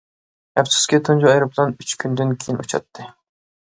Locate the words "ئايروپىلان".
1.33-1.77